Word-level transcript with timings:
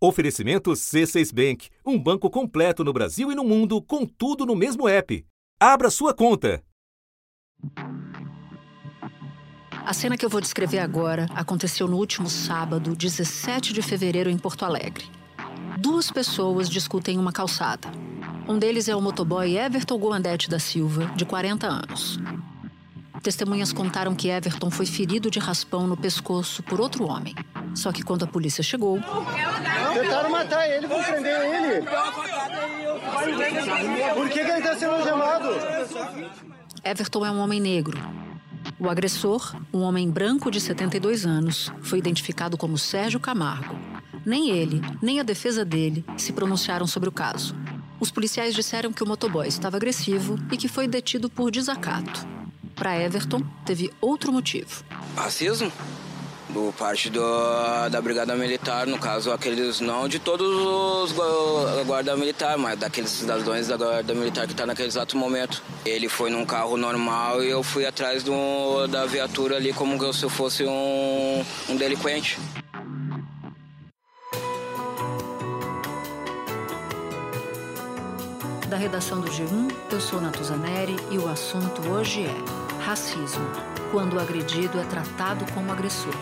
Oferecimento 0.00 0.70
C6 0.70 1.34
Bank, 1.34 1.68
um 1.84 1.98
banco 1.98 2.30
completo 2.30 2.84
no 2.84 2.92
Brasil 2.92 3.32
e 3.32 3.34
no 3.34 3.42
mundo, 3.42 3.82
com 3.82 4.06
tudo 4.06 4.46
no 4.46 4.54
mesmo 4.54 4.88
app. 4.88 5.26
Abra 5.58 5.90
sua 5.90 6.14
conta. 6.14 6.62
A 9.72 9.92
cena 9.92 10.16
que 10.16 10.24
eu 10.24 10.30
vou 10.30 10.40
descrever 10.40 10.78
agora 10.78 11.26
aconteceu 11.34 11.88
no 11.88 11.96
último 11.96 12.28
sábado, 12.28 12.94
17 12.94 13.72
de 13.72 13.82
fevereiro, 13.82 14.30
em 14.30 14.38
Porto 14.38 14.64
Alegre. 14.64 15.04
Duas 15.80 16.12
pessoas 16.12 16.68
discutem 16.68 17.18
uma 17.18 17.32
calçada. 17.32 17.88
Um 18.48 18.56
deles 18.56 18.88
é 18.88 18.94
o 18.94 19.02
motoboy 19.02 19.58
Everton 19.58 19.98
Goandete 19.98 20.48
da 20.48 20.60
Silva, 20.60 21.06
de 21.16 21.24
40 21.24 21.66
anos. 21.66 22.20
Testemunhas 23.22 23.72
contaram 23.72 24.14
que 24.14 24.28
Everton 24.28 24.70
foi 24.70 24.86
ferido 24.86 25.30
de 25.30 25.38
raspão 25.38 25.86
no 25.86 25.96
pescoço 25.96 26.62
por 26.62 26.80
outro 26.80 27.06
homem. 27.06 27.34
Só 27.74 27.92
que 27.92 28.02
quando 28.02 28.24
a 28.24 28.26
polícia 28.26 28.62
chegou. 28.62 28.98
Tentaram 29.94 30.30
matar 30.30 30.68
ele, 30.68 30.86
vão 30.86 31.02
prender 31.02 31.36
ele. 31.40 31.86
Por 34.14 34.28
que, 34.28 34.44
que 34.44 34.50
ele 34.50 34.58
está 34.58 34.76
sendo 34.76 34.92
algemado? 34.92 35.48
Everton 36.84 37.26
é 37.26 37.30
um 37.30 37.40
homem 37.40 37.60
negro. 37.60 37.98
O 38.78 38.88
agressor, 38.88 39.56
um 39.72 39.80
homem 39.80 40.08
branco 40.08 40.50
de 40.50 40.60
72 40.60 41.26
anos, 41.26 41.72
foi 41.82 41.98
identificado 41.98 42.56
como 42.56 42.78
Sérgio 42.78 43.18
Camargo. 43.18 43.76
Nem 44.24 44.50
ele, 44.50 44.80
nem 45.02 45.18
a 45.18 45.22
defesa 45.24 45.64
dele 45.64 46.04
se 46.16 46.32
pronunciaram 46.32 46.86
sobre 46.86 47.08
o 47.08 47.12
caso. 47.12 47.56
Os 47.98 48.10
policiais 48.10 48.54
disseram 48.54 48.92
que 48.92 49.02
o 49.02 49.06
motoboy 49.06 49.48
estava 49.48 49.76
agressivo 49.76 50.38
e 50.52 50.56
que 50.56 50.68
foi 50.68 50.86
detido 50.86 51.28
por 51.28 51.50
desacato. 51.50 52.37
Para 52.78 52.96
Everton, 53.02 53.42
teve 53.66 53.92
outro 54.00 54.32
motivo. 54.32 54.84
Racismo? 55.16 55.72
Do 56.48 56.72
parte 56.78 57.10
do, 57.10 57.20
da 57.90 58.00
Brigada 58.00 58.34
Militar, 58.34 58.86
no 58.86 58.98
caso, 58.98 59.32
aqueles 59.32 59.80
não 59.80 60.08
de 60.08 60.18
todos 60.18 60.48
os 60.48 61.12
guarda 61.84 62.16
militar, 62.16 62.56
mas 62.56 62.78
daqueles 62.78 63.10
cidadãos 63.10 63.66
da 63.66 63.76
Guarda 63.76 64.14
Militar 64.14 64.46
que 64.46 64.52
está 64.52 64.64
naquele 64.64 64.88
exato 64.88 65.16
momento. 65.16 65.62
Ele 65.84 66.08
foi 66.08 66.30
num 66.30 66.46
carro 66.46 66.76
normal 66.76 67.42
e 67.42 67.50
eu 67.50 67.62
fui 67.62 67.84
atrás 67.84 68.22
do, 68.22 68.86
da 68.86 69.04
viatura 69.04 69.56
ali 69.56 69.72
como 69.74 70.12
se 70.12 70.24
eu 70.24 70.30
fosse 70.30 70.64
um, 70.64 71.44
um 71.68 71.76
delinquente. 71.76 72.38
Da 78.70 78.76
redação 78.76 79.20
do 79.20 79.28
G1, 79.28 79.74
eu 79.90 80.00
sou 80.00 80.20
Natuzaneri 80.20 80.96
e 81.10 81.18
o 81.18 81.28
assunto 81.28 81.86
hoje 81.88 82.24
é 82.24 82.67
Racismo 82.80 83.44
quando 83.90 84.14
o 84.14 84.20
agredido 84.20 84.78
é 84.78 84.84
tratado 84.84 85.44
como 85.52 85.72
agressor. 85.72 86.14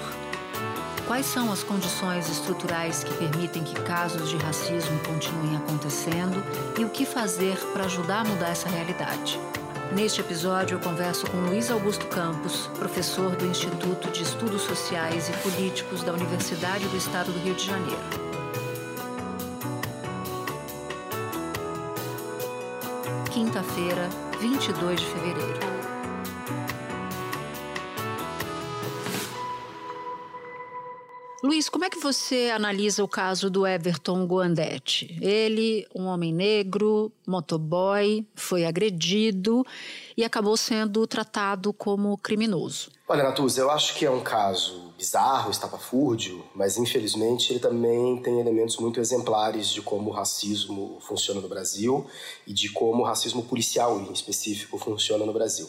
Quais 1.06 1.26
são 1.26 1.52
as 1.52 1.62
condições 1.62 2.28
estruturais 2.28 3.04
que 3.04 3.14
permitem 3.14 3.62
que 3.62 3.80
casos 3.82 4.28
de 4.28 4.36
racismo 4.36 4.98
continuem 5.00 5.56
acontecendo 5.56 6.42
e 6.78 6.84
o 6.84 6.88
que 6.88 7.06
fazer 7.06 7.56
para 7.72 7.84
ajudar 7.84 8.20
a 8.20 8.24
mudar 8.24 8.48
essa 8.48 8.68
realidade? 8.68 9.38
Neste 9.94 10.20
episódio, 10.20 10.74
eu 10.74 10.80
converso 10.80 11.30
com 11.30 11.36
Luiz 11.38 11.70
Augusto 11.70 12.06
Campos, 12.08 12.68
professor 12.76 13.36
do 13.36 13.46
Instituto 13.46 14.10
de 14.10 14.24
Estudos 14.24 14.62
Sociais 14.62 15.28
e 15.28 15.32
Políticos 15.48 16.02
da 16.02 16.12
Universidade 16.12 16.88
do 16.88 16.96
Estado 16.96 17.30
do 17.30 17.38
Rio 17.38 17.54
de 17.54 17.64
Janeiro. 17.64 18.26
Quinta-feira, 23.30 24.08
22 24.40 25.00
de 25.00 25.06
fevereiro. 25.06 25.85
Luiz, 31.46 31.68
como 31.68 31.84
é 31.84 31.88
que 31.88 32.00
você 32.00 32.50
analisa 32.52 33.04
o 33.04 33.08
caso 33.08 33.48
do 33.48 33.64
Everton 33.64 34.26
Guandete? 34.26 35.16
Ele, 35.20 35.86
um 35.94 36.06
homem 36.06 36.34
negro, 36.34 37.12
motoboy, 37.24 38.26
foi 38.34 38.64
agredido 38.64 39.64
e 40.16 40.24
acabou 40.24 40.56
sendo 40.56 41.06
tratado 41.06 41.72
como 41.72 42.16
criminoso. 42.16 42.90
Olha, 43.08 43.22
Natuz, 43.22 43.56
eu 43.58 43.70
acho 43.70 43.94
que 43.94 44.04
é 44.04 44.10
um 44.10 44.22
caso 44.22 44.92
bizarro, 44.96 45.50
estapafúrdio, 45.50 46.42
mas 46.54 46.78
infelizmente 46.78 47.52
ele 47.52 47.60
também 47.60 48.20
tem 48.22 48.40
elementos 48.40 48.78
muito 48.78 48.98
exemplares 48.98 49.68
de 49.68 49.82
como 49.82 50.10
o 50.10 50.12
racismo 50.12 50.98
funciona 51.00 51.40
no 51.40 51.48
Brasil 51.48 52.06
e 52.46 52.52
de 52.52 52.70
como 52.70 53.02
o 53.02 53.06
racismo 53.06 53.42
policial 53.44 54.00
em 54.00 54.12
específico 54.12 54.78
funciona 54.78 55.26
no 55.26 55.32
Brasil. 55.32 55.68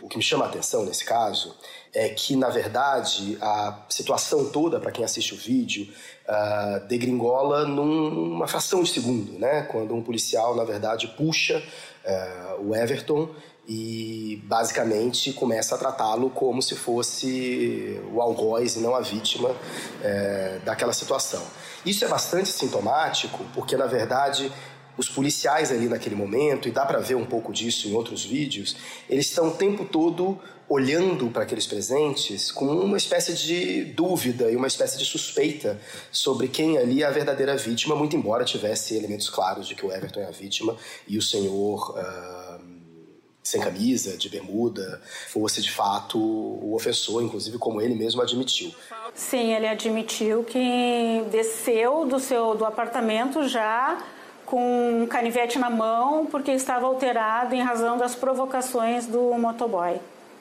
O 0.00 0.08
que 0.08 0.16
me 0.16 0.22
chama 0.22 0.46
a 0.46 0.48
atenção 0.48 0.84
nesse 0.84 1.04
caso 1.04 1.54
é 1.94 2.08
que, 2.08 2.34
na 2.34 2.48
verdade, 2.48 3.36
a 3.40 3.84
situação 3.88 4.50
toda, 4.50 4.80
para 4.80 4.90
quem 4.90 5.04
assiste 5.04 5.34
o 5.34 5.36
vídeo, 5.36 5.92
uh, 6.26 6.86
degringola 6.88 7.66
numa 7.66 8.48
fração 8.48 8.82
de 8.82 8.90
segundo, 8.90 9.38
né? 9.38 9.62
quando 9.70 9.94
um 9.94 10.02
policial, 10.02 10.56
na 10.56 10.64
verdade, 10.64 11.06
puxa 11.08 11.62
uh, 12.04 12.66
o 12.66 12.74
Everton 12.74 13.28
e 13.66 14.42
basicamente 14.44 15.32
começa 15.32 15.74
a 15.74 15.78
tratá-lo 15.78 16.30
como 16.30 16.60
se 16.60 16.74
fosse 16.74 18.00
o 18.12 18.20
algoz 18.20 18.76
e 18.76 18.80
não 18.80 18.94
a 18.94 19.00
vítima 19.00 19.54
é, 20.02 20.58
daquela 20.64 20.92
situação. 20.92 21.42
Isso 21.86 22.04
é 22.04 22.08
bastante 22.08 22.48
sintomático 22.48 23.44
porque, 23.54 23.76
na 23.76 23.86
verdade, 23.86 24.52
os 24.96 25.08
policiais 25.08 25.70
ali 25.70 25.88
naquele 25.88 26.14
momento, 26.14 26.68
e 26.68 26.70
dá 26.70 26.84
para 26.84 26.98
ver 26.98 27.14
um 27.14 27.24
pouco 27.24 27.52
disso 27.52 27.88
em 27.88 27.94
outros 27.94 28.24
vídeos, 28.24 28.76
eles 29.08 29.26
estão 29.26 29.48
o 29.48 29.52
tempo 29.52 29.84
todo 29.84 30.38
olhando 30.68 31.28
para 31.30 31.42
aqueles 31.42 31.66
presentes 31.66 32.50
com 32.50 32.66
uma 32.66 32.96
espécie 32.96 33.34
de 33.34 33.84
dúvida 33.84 34.50
e 34.50 34.56
uma 34.56 34.66
espécie 34.66 34.98
de 34.98 35.04
suspeita 35.04 35.78
sobre 36.10 36.48
quem 36.48 36.78
ali 36.78 37.02
é 37.02 37.06
a 37.06 37.10
verdadeira 37.10 37.56
vítima, 37.56 37.94
muito 37.94 38.16
embora 38.16 38.44
tivesse 38.44 38.96
elementos 38.96 39.28
claros 39.28 39.68
de 39.68 39.74
que 39.74 39.84
o 39.84 39.92
Everton 39.92 40.20
é 40.20 40.26
a 40.26 40.30
vítima 40.30 40.76
e 41.06 41.16
o 41.16 41.22
senhor. 41.22 41.90
Uh, 41.90 42.51
sem 43.42 43.60
camisa, 43.60 44.16
de 44.16 44.28
bermuda, 44.28 45.00
fosse 45.28 45.60
de 45.60 45.70
fato 45.70 46.18
o 46.18 46.74
ofensor, 46.74 47.22
inclusive 47.22 47.58
como 47.58 47.80
ele 47.80 47.94
mesmo 47.94 48.22
admitiu. 48.22 48.72
Sim, 49.14 49.52
ele 49.52 49.66
admitiu 49.66 50.44
que 50.44 51.24
desceu 51.30 52.06
do 52.06 52.20
seu 52.20 52.54
do 52.54 52.64
apartamento 52.64 53.46
já 53.48 53.98
com 54.46 55.02
um 55.02 55.06
canivete 55.06 55.58
na 55.58 55.70
mão 55.70 56.26
porque 56.26 56.52
estava 56.52 56.86
alterado 56.86 57.54
em 57.54 57.62
razão 57.62 57.98
das 57.98 58.14
provocações 58.14 59.06
do 59.06 59.20
motoboy. 59.34 59.98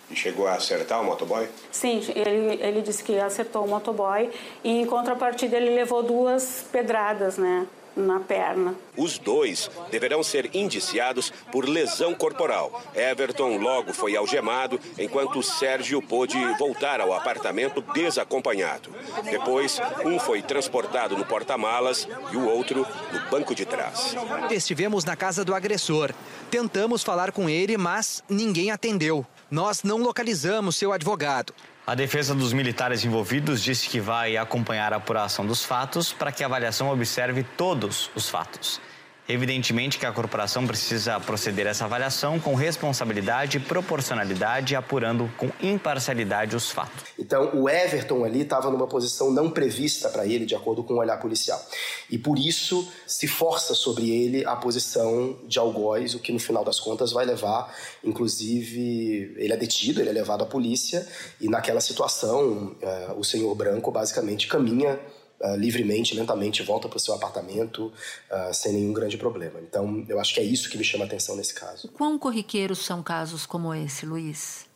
E 0.10 0.16
chegou 0.16 0.46
a 0.46 0.56
acertar 0.56 1.02
o 1.02 1.06
motoboy? 1.06 1.48
Sim, 1.72 2.04
ele, 2.14 2.62
ele 2.62 2.82
disse 2.82 3.02
que 3.02 3.18
acertou 3.18 3.64
o 3.64 3.68
motoboy 3.68 4.30
e 4.64 4.82
em 4.82 4.86
contrapartida 4.86 5.56
ele 5.56 5.74
levou 5.74 6.04
duas 6.04 6.66
pedradas, 6.72 7.38
né? 7.38 7.66
Na 7.96 8.20
perna. 8.20 8.76
Os 8.96 9.18
dois 9.18 9.70
deverão 9.90 10.24
ser 10.24 10.56
indiciados 10.56 11.32
por 11.52 11.68
lesão 11.68 12.14
corporal. 12.14 12.82
Everton 12.96 13.58
logo 13.58 13.94
foi 13.94 14.16
algemado, 14.16 14.80
enquanto 14.98 15.44
Sérgio 15.44 16.02
pôde 16.02 16.38
voltar 16.58 17.02
ao 17.02 17.14
apartamento 17.14 17.82
desacompanhado. 17.82 18.90
Depois, 19.24 19.80
um 20.06 20.20
foi 20.20 20.42
transportado 20.42 21.18
no 21.18 21.26
porta-malas 21.26 22.08
e 22.32 22.38
o 22.38 22.48
outro 22.48 22.86
no 23.12 23.30
banco 23.30 23.54
de 23.54 23.66
trás. 23.66 24.16
Estivemos 24.50 25.04
na 25.06 25.16
casa 25.16 25.44
do 25.44 25.54
agressor. 25.54 26.12
Tentamos 26.50 27.04
falar 27.04 27.32
com 27.32 27.50
ele, 27.50 27.78
mas 27.78 28.24
ninguém 28.30 28.72
atendeu. 28.72 29.26
Nós 29.50 29.84
não 29.84 29.98
localizamos 29.98 30.76
seu 30.76 30.94
advogado. 30.94 31.54
A 31.86 31.96
defesa 31.96 32.36
dos 32.36 32.54
militares 32.54 33.04
envolvidos 33.04 33.62
disse 33.62 33.90
que 33.90 34.00
vai 34.00 34.38
acompanhar 34.38 34.94
a 34.94 34.98
apuração 34.98 35.46
dos 35.46 35.66
fatos 35.66 36.14
para 36.14 36.32
que 36.32 36.44
a 36.44 36.46
avaliação 36.46 36.90
observe 36.90 37.44
todos 37.58 38.12
os 38.16 38.30
fatos. 38.30 38.80
Evidentemente 39.30 39.98
que 39.98 40.06
a 40.06 40.12
corporação 40.12 40.66
precisa 40.66 41.20
proceder 41.20 41.68
a 41.68 41.70
essa 41.70 41.86
avaliação 41.86 42.40
com 42.40 42.56
responsabilidade 42.56 43.58
e 43.58 43.60
proporcionalidade, 43.60 44.76
apurando 44.76 45.32
com 45.38 45.50
imparcialidade 45.62 46.56
os 46.56 46.70
fatos. 46.72 47.04
Então, 47.18 47.52
o 47.54 47.70
Everton 47.70 48.26
ali 48.26 48.42
estava 48.42 48.70
numa 48.70 48.88
posição 48.88 49.32
não 49.32 49.50
prevista 49.50 50.10
para 50.10 50.26
ele, 50.26 50.46
de 50.46 50.56
acordo 50.56 50.84
com 50.84 50.96
o 50.96 50.98
olhar 50.98 51.18
policial. 51.18 51.64
E 52.10 52.18
por 52.18 52.38
isso 52.38 52.92
se 53.06 53.28
força 53.28 53.74
sobre 53.74 54.10
ele 54.10 54.46
a 54.46 54.56
posição 54.56 55.38
de 55.48 55.60
algoz, 55.60 56.16
o 56.16 56.20
que 56.20 56.32
no 56.34 56.40
final 56.40 56.66
das 56.66 56.80
contas 56.80 57.12
vai 57.12 57.26
levar, 57.26 57.74
inclusive, 58.04 59.36
ele 59.38 59.54
é 59.54 59.58
detido, 59.58 60.02
ele 60.02 60.10
é 60.10 60.14
levado 60.14 60.44
à 60.44 60.46
polícia, 60.46 61.08
e 61.40 61.48
naquela 61.48 61.80
situação, 61.80 62.76
uh, 62.82 63.18
o 63.18 63.24
senhor 63.24 63.54
branco 63.56 63.92
basicamente 63.92 64.48
caminha 64.48 65.00
uh, 65.44 65.56
livremente, 65.56 66.16
lentamente, 66.16 66.64
volta 66.64 66.88
para 66.88 66.98
o 66.98 67.00
seu 67.00 67.14
apartamento 67.14 67.92
uh, 68.32 68.54
sem 68.54 68.74
nenhum 68.74 68.94
grande 68.94 69.18
problema. 69.18 69.60
Então, 69.62 70.06
eu 70.08 70.20
acho 70.20 70.34
que 70.34 70.40
é 70.40 70.44
isso 70.44 70.70
que 70.70 70.78
me 70.78 70.84
chama 70.84 71.06
a 71.06 71.08
atenção 71.08 71.36
nesse 71.36 71.54
caso. 71.54 71.90
Quão 71.90 72.18
corriqueiros 72.18 72.80
são 72.80 73.04
casos 73.04 73.46
como 73.46 73.74
esse, 73.74 74.06
Luiz? 74.06 74.70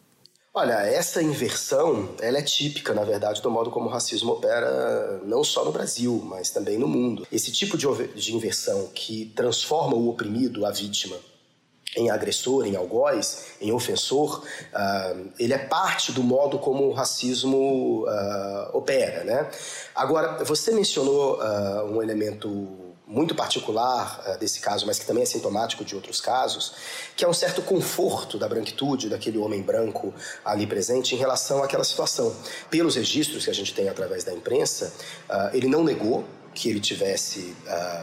Olha, 0.57 0.75
essa 0.85 1.21
inversão, 1.21 2.15
ela 2.21 2.38
é 2.38 2.41
típica, 2.41 2.94
na 2.94 3.03
verdade, 3.03 3.41
do 3.41 3.51
modo 3.51 3.69
como 3.69 3.88
o 3.88 3.91
racismo 3.91 4.31
opera 4.31 5.19
não 5.25 5.44
só 5.44 5.65
no 5.65 5.71
Brasil, 5.71 6.21
mas 6.25 6.50
também 6.50 6.77
no 6.77 6.88
mundo. 6.88 7.27
Esse 7.29 7.51
tipo 7.51 7.77
de, 7.77 7.85
de 8.15 8.33
inversão 8.33 8.88
que 8.95 9.33
transforma 9.35 9.95
o 9.95 10.07
oprimido, 10.07 10.65
a 10.65 10.71
vítima, 10.71 11.17
em 11.96 12.10
agressor, 12.10 12.66
em 12.66 12.76
algoz, 12.76 13.46
em 13.62 13.72
ofensor, 13.72 14.44
uh, 14.44 15.30
ele 15.40 15.54
é 15.54 15.58
parte 15.58 16.12
do 16.12 16.24
modo 16.24 16.60
como 16.60 16.86
o 16.86 16.94
racismo 16.94 18.06
uh, 18.06 18.78
opera. 18.78 19.24
Né? 19.24 19.50
Agora, 19.94 20.44
você 20.44 20.72
mencionou 20.72 21.40
uh, 21.40 21.86
um 21.86 22.02
elemento 22.02 22.50
muito 23.08 23.36
particular 23.36 24.36
desse 24.40 24.60
caso, 24.60 24.88
mas 24.88 24.98
que 24.98 25.06
também 25.06 25.22
é 25.22 25.26
sintomático 25.28 25.86
de 25.86 25.94
outros 25.94 26.20
casos, 26.20 26.74
que 27.16 27.24
é 27.24 27.28
um 27.28 27.34
certo 27.34 27.62
conforto 27.62 28.40
da 28.40 28.50
branquitude 28.50 29.10
daquele 29.10 29.38
homem 29.38 29.62
branco 29.62 30.12
ali 30.44 30.66
presente 30.66 31.14
em 31.14 31.18
relação 31.18 31.62
àquela 31.62 31.84
situação. 31.84 32.36
Pelos 32.68 32.96
registros 32.96 33.46
que 33.46 33.52
a 33.52 33.54
gente 33.54 33.76
tem 33.76 33.88
através 33.88 34.24
da 34.24 34.34
imprensa, 34.34 34.92
ele 35.54 35.68
não 35.68 35.84
negou 35.84 36.26
que 36.52 36.68
ele 36.68 36.80
tivesse 36.80 37.56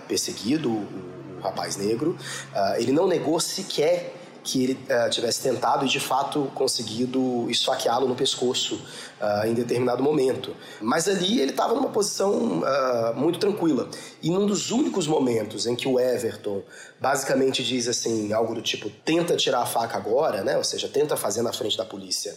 perseguido 0.07 0.71
o, 0.71 1.22
rapaz 1.43 1.77
negro, 1.77 2.17
ele 2.77 2.93
não 2.93 3.07
negou 3.07 3.41
sequer 3.41 4.15
que 4.43 4.65
ele 4.65 4.73
uh, 4.73 5.09
tivesse 5.11 5.43
tentado 5.43 5.85
e 5.87 5.89
de 5.89 6.01
fato 6.01 6.51
conseguido 6.55 7.49
esfaqueá-lo 7.49 8.09
no 8.09 8.15
pescoço 8.15 8.75
uh, 9.21 9.47
em 9.47 9.55
determinado 9.55 10.03
momento. 10.03 10.55
Mas 10.81 11.09
ali 11.09 11.41
ele 11.41 11.51
estava 11.51 11.75
numa 11.75 11.91
posição 11.91 12.61
uh, 12.61 13.15
muito 13.15 13.39
tranquila. 13.39 13.89
E 14.23 14.31
num 14.31 14.47
dos 14.47 14.71
únicos 14.71 15.07
momentos 15.07 15.67
em 15.67 15.77
que 15.77 15.87
o 15.87 15.99
Everton 15.99 16.63
basicamente 17.01 17.63
diz 17.63 17.89
assim, 17.89 18.33
algo 18.33 18.55
do 18.55 18.63
tipo, 18.63 18.91
tenta 19.05 19.37
tirar 19.37 19.63
a 19.63 19.67
faca 19.67 19.97
agora, 19.97 20.43
né? 20.43 20.57
ou 20.57 20.65
seja, 20.65 20.89
tenta 20.89 21.17
fazer 21.17 21.43
na 21.43 21.53
frente 21.53 21.77
da 21.77 21.85
polícia 21.85 22.37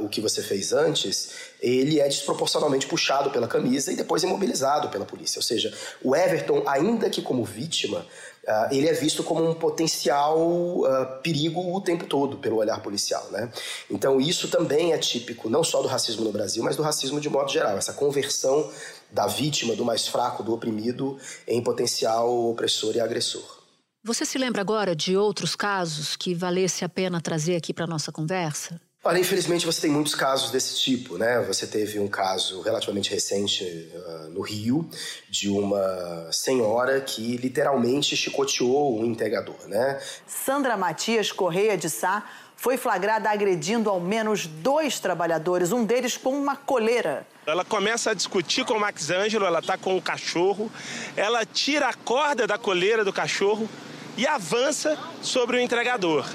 o 0.00 0.08
que 0.08 0.20
você 0.20 0.42
fez 0.42 0.72
antes, 0.72 1.30
ele 1.60 2.00
é 2.00 2.08
desproporcionalmente 2.08 2.86
puxado 2.86 3.30
pela 3.30 3.46
camisa 3.46 3.92
e 3.92 3.96
depois 3.96 4.22
imobilizado 4.22 4.88
pela 4.88 5.04
polícia. 5.04 5.38
Ou 5.38 5.42
seja, 5.42 5.72
o 6.02 6.14
Everton, 6.14 6.64
ainda 6.66 7.08
que 7.08 7.22
como 7.22 7.44
vítima, 7.44 8.04
Uh, 8.48 8.74
ele 8.74 8.88
é 8.88 8.94
visto 8.94 9.22
como 9.22 9.46
um 9.46 9.52
potencial 9.52 10.38
uh, 10.38 11.20
perigo 11.22 11.60
o 11.60 11.82
tempo 11.82 12.06
todo 12.06 12.38
pelo 12.38 12.56
olhar 12.56 12.80
policial. 12.80 13.30
Né? 13.30 13.52
Então, 13.90 14.18
isso 14.18 14.48
também 14.48 14.94
é 14.94 14.98
típico 14.98 15.50
não 15.50 15.62
só 15.62 15.82
do 15.82 15.88
racismo 15.88 16.24
no 16.24 16.32
Brasil, 16.32 16.64
mas 16.64 16.74
do 16.74 16.82
racismo 16.82 17.20
de 17.20 17.28
modo 17.28 17.52
geral 17.52 17.76
essa 17.76 17.92
conversão 17.92 18.70
da 19.12 19.26
vítima, 19.26 19.76
do 19.76 19.84
mais 19.84 20.08
fraco, 20.08 20.42
do 20.42 20.54
oprimido, 20.54 21.18
em 21.46 21.62
potencial 21.62 22.48
opressor 22.48 22.96
e 22.96 23.00
agressor. 23.00 23.58
Você 24.02 24.24
se 24.24 24.38
lembra 24.38 24.62
agora 24.62 24.96
de 24.96 25.14
outros 25.14 25.54
casos 25.54 26.16
que 26.16 26.34
valesse 26.34 26.86
a 26.86 26.88
pena 26.88 27.20
trazer 27.20 27.54
aqui 27.54 27.74
para 27.74 27.86
nossa 27.86 28.10
conversa? 28.10 28.80
Olha, 29.04 29.20
infelizmente 29.20 29.64
você 29.64 29.82
tem 29.82 29.90
muitos 29.90 30.14
casos 30.14 30.50
desse 30.50 30.80
tipo, 30.80 31.16
né? 31.16 31.40
Você 31.42 31.68
teve 31.68 32.00
um 32.00 32.08
caso 32.08 32.60
relativamente 32.62 33.10
recente 33.10 33.64
uh, 33.64 34.30
no 34.30 34.40
Rio 34.40 34.90
de 35.30 35.48
uma 35.48 36.28
senhora 36.32 37.00
que 37.00 37.36
literalmente 37.36 38.16
chicoteou 38.16 39.00
um 39.00 39.04
entregador, 39.04 39.68
né? 39.68 40.00
Sandra 40.26 40.76
Matias 40.76 41.30
Correia 41.30 41.78
de 41.78 41.88
Sá 41.88 42.28
foi 42.56 42.76
flagrada 42.76 43.30
agredindo 43.30 43.88
ao 43.88 44.00
menos 44.00 44.48
dois 44.48 44.98
trabalhadores, 44.98 45.70
um 45.70 45.84
deles 45.84 46.16
com 46.16 46.30
uma 46.30 46.56
coleira. 46.56 47.24
Ela 47.46 47.64
começa 47.64 48.10
a 48.10 48.14
discutir 48.14 48.64
com 48.64 48.74
o 48.74 48.80
Max 48.80 49.10
Ângelo, 49.10 49.46
ela 49.46 49.60
está 49.60 49.78
com 49.78 49.96
o 49.96 50.02
cachorro, 50.02 50.68
ela 51.16 51.46
tira 51.46 51.88
a 51.88 51.94
corda 51.94 52.48
da 52.48 52.58
coleira 52.58 53.04
do 53.04 53.12
cachorro 53.12 53.68
e 54.16 54.26
avança 54.26 54.98
sobre 55.22 55.56
o 55.56 55.60
entregador. 55.60 56.26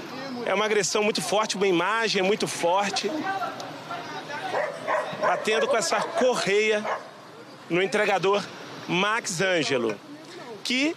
É 0.46 0.54
uma 0.54 0.66
agressão 0.66 1.04
muito 1.04 1.22
forte, 1.22 1.56
uma 1.56 1.68
imagem 1.68 2.22
muito 2.22 2.48
forte. 2.48 3.10
Batendo 5.22 5.68
com 5.68 5.78
essa 5.78 6.02
correia 6.02 6.84
no 7.70 7.82
entregador 7.82 8.44
Max 8.88 9.40
Ângelo, 9.40 9.96
que 10.64 10.96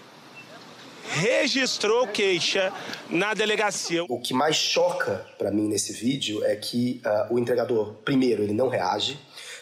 registrou 1.10 2.08
queixa 2.08 2.72
na 3.08 3.34
delegacia. 3.34 4.04
O 4.08 4.20
que 4.20 4.34
mais 4.34 4.56
choca 4.56 5.24
para 5.38 5.50
mim 5.50 5.68
nesse 5.68 5.92
vídeo 5.92 6.44
é 6.44 6.56
que 6.56 7.00
uh, 7.06 7.34
o 7.34 7.38
entregador, 7.38 7.94
primeiro, 8.04 8.42
ele 8.42 8.52
não 8.52 8.68
reage. 8.68 9.18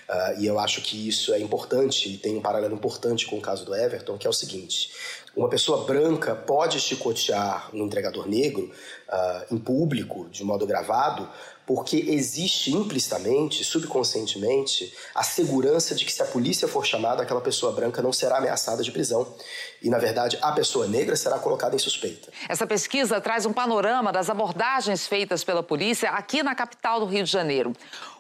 Uh, 0.09 0.41
e 0.41 0.47
eu 0.47 0.59
acho 0.59 0.83
que 0.83 1.09
isso 1.09 1.33
é 1.33 1.41
importante 1.41 2.12
e 2.12 2.19
tem 2.19 2.37
um 2.37 2.41
paralelo 2.41 2.75
importante 2.75 3.27
com 3.27 3.39
o 3.39 3.41
caso 3.41 3.65
do 3.65 3.75
Everton, 3.75 4.19
que 4.19 4.27
é 4.27 4.31
o 4.31 4.35
seguinte: 4.35 4.91
uma 5.37 5.49
pessoa 5.49 5.85
branca 5.85 6.35
pode 6.35 6.79
chicotear 6.79 7.71
um 7.75 7.85
entregador 7.85 8.29
negro 8.29 8.71
uh, 9.09 9.55
em 9.55 9.59
público, 9.59 10.29
de 10.31 10.45
modo 10.45 10.67
gravado, 10.67 11.29
porque 11.67 11.97
existe 11.97 12.71
implicitamente, 12.73 13.65
subconscientemente, 13.65 14.95
a 15.15 15.23
segurança 15.23 15.95
de 15.95 16.05
que 16.05 16.12
se 16.12 16.23
a 16.23 16.27
polícia 16.27 16.69
for 16.69 16.85
chamada, 16.85 17.23
aquela 17.23 17.41
pessoa 17.41 17.73
branca 17.73 18.03
não 18.03 18.12
será 18.12 18.37
ameaçada 18.37 18.83
de 18.83 18.93
prisão. 18.93 19.27
E, 19.83 19.89
na 19.89 19.99
verdade, 19.99 20.39
a 20.41 20.53
pessoa 20.53 20.87
negra 20.87 21.17
será 21.17 21.39
colocada 21.39 21.75
em 21.75 21.79
suspeita. 21.79 22.31
Essa 22.49 22.67
pesquisa 22.67 23.21
traz 23.21 23.47
um 23.47 23.53
panorama 23.53 24.12
das 24.12 24.29
abordagens 24.29 25.06
feitas 25.06 25.43
pela 25.43 25.62
polícia 25.62 26.11
aqui 26.11 26.43
na 26.43 26.55
capital 26.55 27.01
do 27.01 27.06
Rio 27.06 27.25
de 27.25 27.31
Janeiro. 27.31 27.73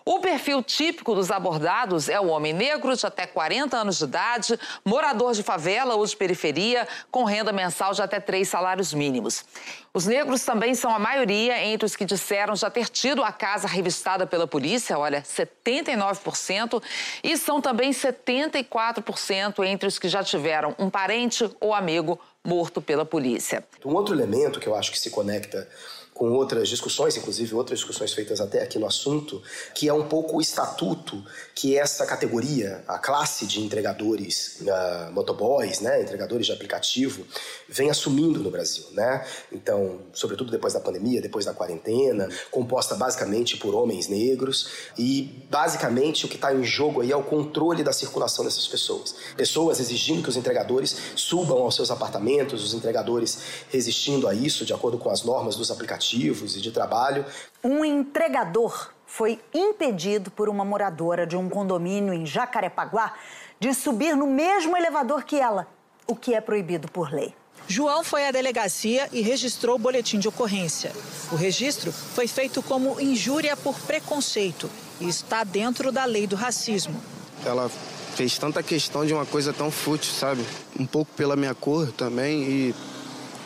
O 0.06 0.18
perfil 0.18 0.62
típico 0.62 1.14
dos 1.14 1.30
abordados 1.30 2.10
é 2.10 2.20
o 2.20 2.26
homem 2.26 2.52
negro 2.52 2.94
de 2.94 3.06
até 3.06 3.26
40 3.26 3.74
anos 3.74 3.96
de 3.96 4.04
idade, 4.04 4.60
morador 4.84 5.32
de 5.32 5.42
favela 5.42 5.94
ou 5.94 6.04
de 6.04 6.14
periferia, 6.14 6.86
com 7.10 7.24
renda 7.24 7.50
mensal 7.52 7.94
de 7.94 8.02
até 8.02 8.20
três 8.20 8.46
salários 8.50 8.92
mínimos. 8.92 9.46
Os 9.94 10.04
negros 10.04 10.44
também 10.44 10.74
são 10.74 10.94
a 10.94 10.98
maioria 10.98 11.64
entre 11.64 11.86
os 11.86 11.96
que 11.96 12.04
disseram 12.04 12.54
já 12.54 12.68
ter 12.68 12.90
tido 12.90 13.24
a 13.24 13.32
casa 13.32 13.66
revistada 13.66 14.26
pela 14.26 14.46
polícia, 14.46 14.98
olha, 14.98 15.22
79%, 15.22 16.82
e 17.22 17.38
são 17.38 17.62
também 17.62 17.90
74% 17.90 19.64
entre 19.64 19.88
os 19.88 19.98
que 19.98 20.10
já 20.10 20.22
tiveram 20.22 20.74
um 20.78 20.90
parente 20.90 21.50
ou 21.58 21.72
amigo 21.72 22.20
morto 22.44 22.82
pela 22.82 23.04
polícia. 23.04 23.64
Um 23.84 23.94
outro 23.94 24.14
elemento 24.14 24.60
que 24.60 24.66
eu 24.66 24.74
acho 24.74 24.92
que 24.92 24.98
se 24.98 25.10
conecta 25.10 25.66
com 26.14 26.30
outras 26.30 26.68
discussões, 26.68 27.16
inclusive 27.16 27.54
outras 27.56 27.80
discussões 27.80 28.12
feitas 28.12 28.40
até 28.40 28.62
aqui 28.62 28.78
no 28.78 28.86
assunto, 28.86 29.42
que 29.74 29.88
é 29.88 29.92
um 29.92 30.06
pouco 30.06 30.36
o 30.36 30.40
estatuto 30.40 31.22
que 31.54 31.76
essa 31.76 32.06
categoria, 32.06 32.84
a 32.86 32.98
classe 32.98 33.46
de 33.46 33.60
entregadores 33.60 34.60
uh, 34.60 35.12
motoboys, 35.12 35.80
né, 35.80 36.00
entregadores 36.00 36.46
de 36.46 36.52
aplicativo, 36.52 37.26
vem 37.68 37.90
assumindo 37.90 38.38
no 38.38 38.50
Brasil, 38.50 38.84
né? 38.92 39.26
Então, 39.50 40.02
sobretudo 40.12 40.52
depois 40.52 40.72
da 40.72 40.80
pandemia, 40.80 41.20
depois 41.20 41.44
da 41.44 41.52
quarentena, 41.52 42.28
composta 42.50 42.94
basicamente 42.94 43.56
por 43.56 43.74
homens 43.74 44.06
negros 44.06 44.68
e 44.96 45.44
basicamente 45.50 46.26
o 46.26 46.28
que 46.28 46.36
está 46.36 46.54
em 46.54 46.62
jogo 46.62 47.00
aí 47.00 47.10
é 47.10 47.16
o 47.16 47.24
controle 47.24 47.82
da 47.82 47.92
circulação 47.92 48.44
dessas 48.44 48.68
pessoas. 48.68 49.16
Pessoas 49.36 49.80
exigindo 49.80 50.22
que 50.22 50.28
os 50.28 50.36
entregadores 50.36 50.96
subam 51.16 51.58
aos 51.58 51.74
seus 51.74 51.90
apartamentos, 51.90 52.33
os 52.42 52.74
entregadores 52.74 53.38
resistindo 53.70 54.28
a 54.28 54.34
isso 54.34 54.64
de 54.64 54.72
acordo 54.72 54.98
com 54.98 55.10
as 55.10 55.22
normas 55.22 55.56
dos 55.56 55.70
aplicativos 55.70 56.56
e 56.56 56.60
de 56.60 56.70
trabalho. 56.70 57.24
Um 57.62 57.84
entregador 57.84 58.90
foi 59.06 59.40
impedido 59.52 60.30
por 60.30 60.48
uma 60.48 60.64
moradora 60.64 61.26
de 61.26 61.36
um 61.36 61.48
condomínio 61.48 62.12
em 62.12 62.26
Jacarepaguá 62.26 63.14
de 63.60 63.72
subir 63.72 64.16
no 64.16 64.26
mesmo 64.26 64.76
elevador 64.76 65.24
que 65.24 65.38
ela, 65.38 65.68
o 66.06 66.16
que 66.16 66.34
é 66.34 66.40
proibido 66.40 66.88
por 66.88 67.12
lei. 67.12 67.34
João 67.66 68.04
foi 68.04 68.26
à 68.26 68.30
delegacia 68.30 69.08
e 69.12 69.22
registrou 69.22 69.76
o 69.76 69.78
boletim 69.78 70.18
de 70.18 70.28
ocorrência. 70.28 70.92
O 71.32 71.36
registro 71.36 71.90
foi 71.92 72.26
feito 72.26 72.62
como 72.62 73.00
injúria 73.00 73.56
por 73.56 73.78
preconceito 73.80 74.68
e 75.00 75.08
está 75.08 75.44
dentro 75.44 75.90
da 75.90 76.04
lei 76.04 76.26
do 76.26 76.36
racismo. 76.36 77.00
Ela 77.44 77.70
fez 78.14 78.38
tanta 78.38 78.62
questão 78.62 79.04
de 79.04 79.12
uma 79.12 79.26
coisa 79.26 79.52
tão 79.52 79.70
fútil, 79.70 80.12
sabe? 80.12 80.44
Um 80.78 80.86
pouco 80.86 81.10
pela 81.16 81.36
minha 81.36 81.54
cor 81.54 81.90
também 81.92 82.42
e 82.42 82.74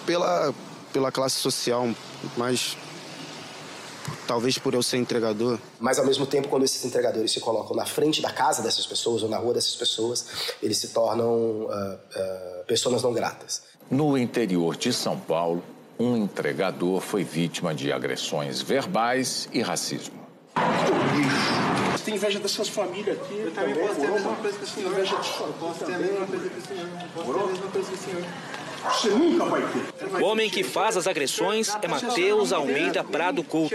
pela, 0.06 0.54
pela 0.92 1.10
classe 1.10 1.36
social, 1.36 1.88
mas 2.36 2.76
talvez 4.26 4.58
por 4.58 4.74
eu 4.74 4.82
ser 4.82 4.98
entregador. 4.98 5.58
Mas 5.80 5.98
ao 5.98 6.04
mesmo 6.04 6.26
tempo, 6.26 6.48
quando 6.48 6.64
esses 6.64 6.84
entregadores 6.84 7.32
se 7.32 7.40
colocam 7.40 7.74
na 7.74 7.86
frente 7.86 8.20
da 8.20 8.30
casa 8.30 8.62
dessas 8.62 8.86
pessoas 8.86 9.22
ou 9.22 9.28
na 9.28 9.38
rua 9.38 9.54
dessas 9.54 9.74
pessoas, 9.74 10.26
eles 10.62 10.76
se 10.78 10.88
tornam 10.88 11.26
uh, 11.26 11.68
uh, 11.70 12.64
pessoas 12.66 13.02
não 13.02 13.12
gratas. 13.12 13.62
No 13.90 14.18
interior 14.18 14.76
de 14.76 14.92
São 14.92 15.18
Paulo, 15.18 15.62
um 15.98 16.16
entregador 16.16 17.00
foi 17.00 17.24
vítima 17.24 17.74
de 17.74 17.90
agressões 17.90 18.60
verbais 18.60 19.48
e 19.52 19.62
racismo. 19.62 20.18
Você 20.54 21.67
tem 22.08 22.16
inveja 22.16 22.38
dessas 22.40 22.68
famílias 22.68 23.18
aqui? 23.18 23.38
Eu 23.38 23.50
também 23.52 23.74
posso 23.74 24.00
ter 24.00 24.06
a 24.06 24.10
mesma 24.10 24.36
coisa 24.36 24.58
que 24.58 24.64
o 24.64 24.66
senhor. 24.66 24.92
Inveja 24.92 25.16
de 25.16 25.26
sua 25.26 25.48
Posso 25.48 25.84
ter 25.84 25.94
a 25.94 25.98
mesma 25.98 26.26
coisa 26.26 26.48
que 26.48 26.58
o 26.58 26.62
senhor. 26.62 26.88
Posso 27.14 27.32
ter 27.32 27.38
a 27.38 27.46
mesma 27.46 27.68
coisa 27.68 27.88
que 27.88 27.94
o 27.94 27.98
senhor. 27.98 28.24
Você 28.78 29.08
nunca 29.10 29.44
vai 29.44 29.62
ter. 29.62 30.22
O 30.22 30.24
homem 30.24 30.48
que 30.48 30.62
faz 30.62 30.96
as 30.96 31.06
agressões 31.06 31.76
é 31.82 31.88
Matheus 31.88 32.52
Almeida 32.52 33.04
Prado 33.04 33.44
Couto. 33.44 33.74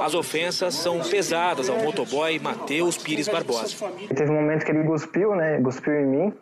As 0.00 0.14
ofensas 0.14 0.74
são 0.74 1.00
pesadas 1.00 1.68
ao 1.68 1.76
motoboy 1.78 2.38
Matheus 2.38 2.96
Pires 2.96 3.28
Barbosa. 3.28 3.76
Teve 4.14 4.30
um 4.30 4.34
momento 4.34 4.64
que 4.64 4.70
ele 4.70 4.84
cuspiu, 4.84 5.34
né? 5.34 5.60
Cuspiu 5.60 5.92
em 5.92 6.06
mim 6.06 6.34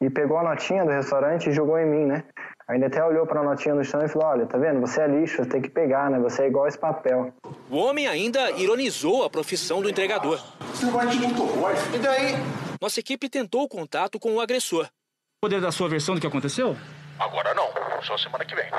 e 0.00 0.10
pegou 0.10 0.38
a 0.38 0.42
notinha 0.42 0.84
do 0.84 0.90
restaurante 0.90 1.48
e 1.48 1.52
jogou 1.52 1.78
em 1.78 1.86
mim, 1.86 2.06
né? 2.06 2.24
Ainda 2.68 2.86
até 2.86 3.04
olhou 3.04 3.26
para 3.26 3.40
a 3.40 3.44
notinha 3.44 3.74
no 3.74 3.84
chão 3.84 4.04
e 4.04 4.08
falou: 4.08 4.28
Olha, 4.28 4.46
tá 4.46 4.58
vendo? 4.58 4.80
Você 4.80 5.00
é 5.00 5.06
lixo, 5.06 5.36
você 5.36 5.48
tem 5.48 5.62
que 5.62 5.70
pegar, 5.70 6.10
né? 6.10 6.18
Você 6.18 6.42
é 6.42 6.46
igual 6.48 6.66
esse 6.66 6.78
papel. 6.78 7.32
O 7.70 7.76
homem 7.76 8.08
ainda 8.08 8.50
ironizou 8.52 9.24
a 9.24 9.30
profissão 9.30 9.80
do 9.80 9.88
entregador. 9.88 10.40
Você 10.60 10.86
vai 10.86 11.06
de 11.06 11.18
motoboy? 11.18 11.74
E 11.94 11.98
daí? 11.98 12.34
Nossa 12.80 13.00
equipe 13.00 13.28
tentou 13.28 13.68
contato 13.68 14.18
com 14.18 14.34
o 14.34 14.40
agressor. 14.40 14.88
Poder 15.40 15.60
dar 15.60 15.70
sua 15.70 15.88
versão 15.88 16.14
do 16.14 16.20
que 16.20 16.26
aconteceu? 16.26 16.76
Agora 17.18 17.54
não, 17.54 17.68
só 18.02 18.18
semana 18.18 18.44
que 18.44 18.54
vem. 18.54 18.70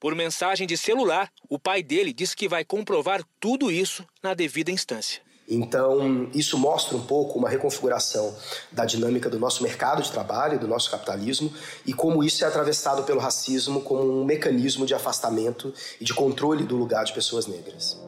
Por 0.00 0.14
mensagem 0.14 0.66
de 0.66 0.76
celular, 0.76 1.30
o 1.48 1.58
pai 1.58 1.82
dele 1.82 2.12
disse 2.12 2.36
que 2.36 2.48
vai 2.48 2.64
comprovar 2.64 3.22
tudo 3.40 3.70
isso 3.70 4.06
na 4.22 4.34
devida 4.34 4.70
instância. 4.70 5.22
Então, 5.48 6.28
isso 6.32 6.58
mostra 6.58 6.96
um 6.96 7.02
pouco 7.02 7.38
uma 7.38 7.48
reconfiguração 7.48 8.34
da 8.72 8.84
dinâmica 8.84 9.28
do 9.28 9.38
nosso 9.38 9.62
mercado 9.62 10.02
de 10.02 10.10
trabalho, 10.10 10.58
do 10.58 10.66
nosso 10.66 10.90
capitalismo, 10.90 11.52
e 11.84 11.92
como 11.92 12.24
isso 12.24 12.44
é 12.44 12.48
atravessado 12.48 13.02
pelo 13.02 13.20
racismo 13.20 13.82
como 13.82 14.02
um 14.02 14.24
mecanismo 14.24 14.86
de 14.86 14.94
afastamento 14.94 15.72
e 16.00 16.04
de 16.04 16.14
controle 16.14 16.64
do 16.64 16.76
lugar 16.76 17.04
de 17.04 17.12
pessoas 17.12 17.46
negras. 17.46 18.00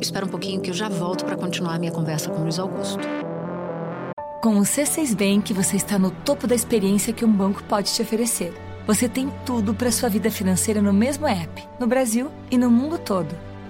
Espera 0.00 0.24
um 0.24 0.28
pouquinho 0.28 0.60
que 0.60 0.70
eu 0.70 0.74
já 0.74 0.88
volto 0.88 1.24
para 1.24 1.36
continuar 1.36 1.74
a 1.74 1.78
minha 1.78 1.92
conversa 1.92 2.30
com 2.30 2.38
o 2.38 2.42
Luiz 2.42 2.58
Augusto. 2.58 3.02
Com 4.42 4.58
o 4.58 4.62
C6 4.62 5.14
Bank, 5.14 5.52
você 5.52 5.76
está 5.76 5.98
no 5.98 6.10
topo 6.10 6.46
da 6.46 6.54
experiência 6.54 7.12
que 7.12 7.24
um 7.24 7.32
banco 7.32 7.62
pode 7.64 7.92
te 7.92 8.02
oferecer. 8.02 8.52
Você 8.86 9.08
tem 9.08 9.32
tudo 9.46 9.72
para 9.72 9.92
sua 9.92 10.08
vida 10.08 10.30
financeira 10.30 10.82
no 10.82 10.92
mesmo 10.92 11.28
app, 11.28 11.68
no 11.78 11.86
Brasil 11.86 12.28
e 12.50 12.58
no 12.58 12.68
mundo 12.68 12.98
todo 12.98 13.51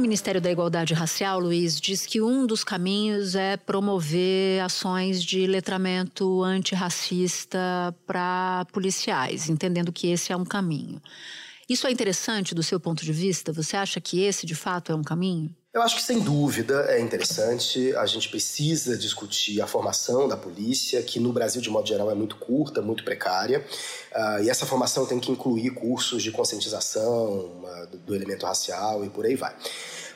Ministério 0.00 0.40
da 0.40 0.50
Igualdade 0.50 0.94
Racial, 0.94 1.38
Luiz, 1.38 1.80
diz 1.80 2.06
que 2.06 2.20
um 2.20 2.46
dos 2.46 2.64
caminhos 2.64 3.34
é 3.34 3.56
promover 3.56 4.60
ações 4.62 5.22
de 5.22 5.46
letramento 5.46 6.42
antirracista 6.42 7.94
para 8.06 8.66
policiais, 8.72 9.48
entendendo 9.48 9.92
que 9.92 10.08
esse 10.08 10.32
é 10.32 10.36
um 10.36 10.44
caminho. 10.44 11.00
Isso 11.68 11.86
é 11.86 11.92
interessante 11.92 12.54
do 12.54 12.62
seu 12.62 12.80
ponto 12.80 13.04
de 13.04 13.12
vista? 13.12 13.52
Você 13.52 13.76
acha 13.76 14.00
que 14.00 14.20
esse, 14.20 14.44
de 14.46 14.54
fato, 14.54 14.90
é 14.90 14.94
um 14.94 15.04
caminho? 15.04 15.54
Eu 15.72 15.82
acho 15.82 15.94
que 15.94 16.02
sem 16.02 16.18
dúvida 16.18 16.86
é 16.88 17.00
interessante. 17.00 17.94
A 17.94 18.04
gente 18.04 18.28
precisa 18.28 18.98
discutir 18.98 19.60
a 19.60 19.68
formação 19.68 20.26
da 20.26 20.36
polícia, 20.36 21.00
que 21.00 21.20
no 21.20 21.32
Brasil, 21.32 21.62
de 21.62 21.70
modo 21.70 21.86
geral, 21.86 22.10
é 22.10 22.14
muito 22.14 22.34
curta, 22.36 22.82
muito 22.82 23.04
precária. 23.04 23.64
Uh, 24.12 24.42
e 24.42 24.50
essa 24.50 24.66
formação 24.66 25.06
tem 25.06 25.20
que 25.20 25.30
incluir 25.30 25.70
cursos 25.70 26.24
de 26.24 26.32
conscientização 26.32 27.62
uh, 27.62 27.86
do, 27.88 27.98
do 27.98 28.14
elemento 28.16 28.46
racial 28.46 29.04
e 29.04 29.10
por 29.10 29.24
aí 29.24 29.36
vai. 29.36 29.54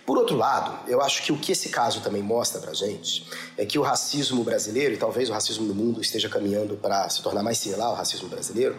Por 0.06 0.18
outro 0.18 0.36
lado, 0.36 0.90
eu 0.90 1.00
acho 1.00 1.22
que 1.22 1.32
o 1.32 1.38
que 1.38 1.52
esse 1.52 1.70
caso 1.70 2.02
também 2.02 2.22
mostra 2.22 2.60
pra 2.60 2.74
gente 2.74 3.26
é 3.56 3.64
que 3.64 3.78
o 3.78 3.82
racismo 3.82 4.44
brasileiro, 4.44 4.92
e 4.92 4.98
talvez 4.98 5.30
o 5.30 5.32
racismo 5.32 5.64
no 5.64 5.74
mundo 5.74 5.98
esteja 5.98 6.28
caminhando 6.28 6.76
para 6.76 7.08
se 7.08 7.22
tornar 7.22 7.42
mais 7.42 7.56
similar 7.56 7.88
ao 7.88 7.94
racismo 7.94 8.28
brasileiro, 8.28 8.76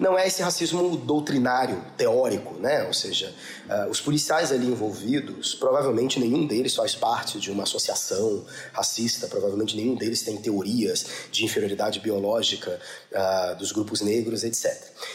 não 0.00 0.18
é 0.18 0.26
esse 0.26 0.42
racismo 0.42 0.96
doutrinário, 0.96 1.80
teórico, 1.96 2.54
né? 2.54 2.82
Ou 2.88 2.92
seja, 2.92 3.32
uh, 3.68 3.88
os 3.88 4.00
policiais 4.00 4.50
ali 4.50 4.66
envolvidos, 4.66 5.54
provavelmente 5.54 6.18
nenhum 6.18 6.44
deles 6.44 6.74
faz 6.74 6.96
parte 6.96 7.38
de 7.38 7.52
uma 7.52 7.62
associação 7.62 8.44
racista, 8.72 9.28
provavelmente 9.28 9.76
nenhum 9.76 9.94
deles 9.94 10.22
tem 10.22 10.36
teorias 10.38 11.06
de 11.30 11.44
inferioridade 11.44 12.00
biológica 12.00 12.80
uh, 13.12 13.56
dos 13.56 13.70
grupos 13.70 14.00
negros, 14.00 14.42
etc. 14.42 14.74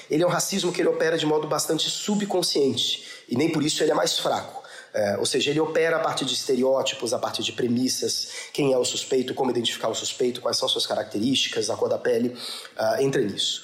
Ele 0.09 0.23
é 0.23 0.25
um 0.25 0.29
racismo 0.29 0.71
que 0.71 0.81
ele 0.81 0.87
opera 0.87 1.17
de 1.17 1.25
modo 1.25 1.49
bastante 1.49 1.89
subconsciente, 1.89 3.03
e 3.27 3.35
nem 3.35 3.51
por 3.51 3.61
isso 3.61 3.83
ele 3.83 3.91
é 3.91 3.95
mais 3.95 4.17
fraco. 4.17 4.68
É, 4.93 5.17
ou 5.17 5.25
seja, 5.25 5.51
ele 5.51 5.59
opera 5.59 5.97
a 5.97 5.99
partir 5.99 6.25
de 6.25 6.33
estereótipos, 6.33 7.13
a 7.13 7.19
partir 7.19 7.43
de 7.43 7.51
premissas, 7.51 8.29
quem 8.53 8.73
é 8.73 8.77
o 8.77 8.85
suspeito, 8.85 9.33
como 9.33 9.51
identificar 9.51 9.87
o 9.87 9.95
suspeito, 9.95 10.41
quais 10.41 10.57
são 10.57 10.67
suas 10.67 10.85
características, 10.85 11.69
a 11.69 11.75
cor 11.75 11.89
da 11.89 11.97
pele, 11.97 12.29
uh, 12.29 13.01
entra 13.01 13.21
nisso. 13.21 13.63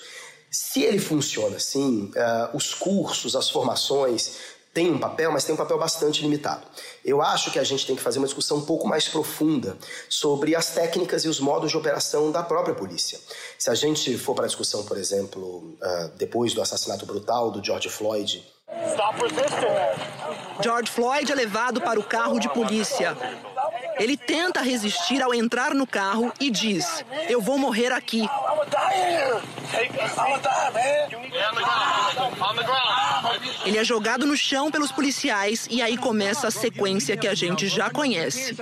Se 0.51 0.83
ele 0.83 0.99
funciona 0.99 1.57
assim, 1.57 2.11
uh, 2.15 2.55
os 2.55 2.73
cursos, 2.73 3.35
as 3.35 3.49
formações 3.49 4.37
têm 4.73 4.91
um 4.91 4.99
papel, 4.99 5.31
mas 5.31 5.45
tem 5.45 5.55
um 5.55 5.57
papel 5.57 5.77
bastante 5.77 6.21
limitado. 6.21 6.67
Eu 7.03 7.21
acho 7.21 7.49
que 7.49 7.57
a 7.57 7.63
gente 7.63 7.87
tem 7.87 7.95
que 7.95 8.01
fazer 8.01 8.19
uma 8.19 8.27
discussão 8.27 8.57
um 8.57 8.65
pouco 8.65 8.85
mais 8.85 9.07
profunda 9.07 9.77
sobre 10.09 10.53
as 10.53 10.71
técnicas 10.71 11.23
e 11.23 11.29
os 11.29 11.39
modos 11.39 11.71
de 11.71 11.77
operação 11.77 12.29
da 12.29 12.43
própria 12.43 12.75
polícia. 12.75 13.17
Se 13.57 13.69
a 13.69 13.73
gente 13.73 14.17
for 14.17 14.35
para 14.35 14.43
a 14.43 14.47
discussão, 14.47 14.83
por 14.83 14.97
exemplo, 14.97 15.77
uh, 15.81 16.09
depois 16.17 16.53
do 16.53 16.61
assassinato 16.61 17.05
brutal 17.05 17.51
do 17.51 17.63
George 17.63 17.89
Floyd, 17.89 18.45
George 20.61 20.91
Floyd 20.91 21.31
é 21.31 21.35
levado 21.35 21.81
para 21.81 21.99
o 21.99 22.03
carro 22.03 22.39
de 22.39 22.49
polícia. 22.49 23.15
Ele 23.97 24.17
tenta 24.17 24.61
resistir 24.61 25.21
ao 25.21 25.33
entrar 25.33 25.73
no 25.73 25.87
carro 25.87 26.31
e 26.39 26.49
diz: 26.49 27.03
Eu 27.29 27.41
vou 27.41 27.57
morrer 27.57 27.91
aqui. 27.91 28.27
Ele 33.65 33.77
é 33.77 33.83
jogado 33.83 34.25
no 34.25 34.35
chão 34.35 34.71
pelos 34.71 34.91
policiais 34.91 35.67
e 35.69 35.81
aí 35.81 35.97
começa 35.97 36.47
a 36.47 36.51
sequência 36.51 37.17
que 37.17 37.27
a 37.27 37.33
gente 37.33 37.67
já 37.67 37.89
conhece. 37.89 38.55